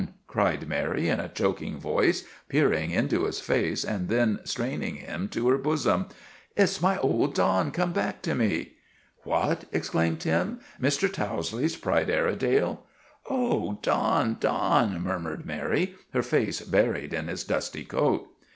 "cried 0.27 0.67
Mary 0.67 1.09
in 1.09 1.19
a 1.19 1.29
choking 1.29 1.77
voice, 1.77 2.23
peer 2.49 2.73
ing 2.73 2.89
into 2.89 3.25
his 3.25 3.39
face 3.39 3.83
and 3.83 4.09
then 4.09 4.39
straining 4.43 4.95
him 4.95 5.29
to 5.29 5.47
her 5.47 5.59
bosom." 5.59 6.07
It 6.57 6.65
's 6.65 6.81
my 6.81 6.97
old 6.97 7.35
Don 7.35 7.69
come 7.69 7.93
back 7.93 8.23
to 8.23 8.33
me."" 8.33 8.73
What!" 9.25 9.65
exclaimed 9.71 10.21
Tim," 10.21 10.59
Mr. 10.81 11.07
Towsley's 11.07 11.75
prize 11.75 12.09
Airedale?"" 12.09 12.83
Oh, 13.29 13.77
Don! 13.83 14.37
Don!' 14.39 14.99
murmured 15.03 15.45
Mary, 15.45 15.93
her 16.15 16.23
face 16.23 16.61
buried 16.61 17.13
in 17.13 17.27
his 17.27 17.43
dusty 17.43 17.83
coat. 17.85 18.27